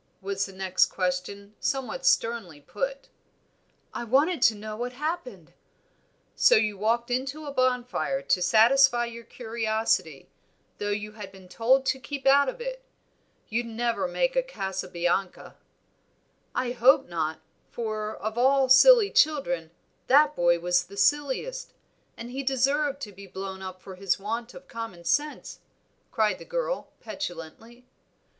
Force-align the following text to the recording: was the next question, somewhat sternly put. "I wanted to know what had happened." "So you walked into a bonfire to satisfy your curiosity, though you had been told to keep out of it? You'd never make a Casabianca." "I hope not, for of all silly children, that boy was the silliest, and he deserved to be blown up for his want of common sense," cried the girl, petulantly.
was 0.19 0.47
the 0.47 0.51
next 0.51 0.87
question, 0.87 1.53
somewhat 1.59 2.03
sternly 2.07 2.59
put. 2.59 3.07
"I 3.93 4.03
wanted 4.03 4.41
to 4.41 4.55
know 4.55 4.75
what 4.75 4.93
had 4.93 4.97
happened." 5.05 5.53
"So 6.33 6.55
you 6.55 6.75
walked 6.75 7.11
into 7.11 7.45
a 7.45 7.51
bonfire 7.51 8.23
to 8.23 8.41
satisfy 8.41 9.05
your 9.05 9.23
curiosity, 9.25 10.27
though 10.79 10.89
you 10.89 11.11
had 11.11 11.31
been 11.31 11.47
told 11.47 11.85
to 11.85 11.99
keep 11.99 12.25
out 12.25 12.49
of 12.49 12.59
it? 12.59 12.81
You'd 13.47 13.67
never 13.67 14.07
make 14.07 14.35
a 14.35 14.41
Casabianca." 14.41 15.55
"I 16.55 16.71
hope 16.71 17.07
not, 17.07 17.39
for 17.69 18.15
of 18.15 18.39
all 18.39 18.69
silly 18.69 19.11
children, 19.11 19.69
that 20.07 20.35
boy 20.35 20.57
was 20.57 20.85
the 20.85 20.97
silliest, 20.97 21.73
and 22.17 22.31
he 22.31 22.41
deserved 22.41 23.01
to 23.01 23.11
be 23.11 23.27
blown 23.27 23.61
up 23.61 23.83
for 23.83 23.93
his 23.93 24.17
want 24.17 24.55
of 24.55 24.67
common 24.67 25.03
sense," 25.03 25.59
cried 26.09 26.39
the 26.39 26.43
girl, 26.43 26.91
petulantly. 27.01 27.85